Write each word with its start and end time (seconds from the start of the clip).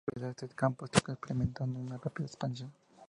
En 0.07 0.19
la 0.19 0.29
actualidad, 0.29 0.43
este 0.45 0.55
campo 0.55 0.85
está 0.85 1.11
experimentando 1.13 1.77
una 1.79 1.99
rápida 1.99 2.25
expansión. 2.25 2.73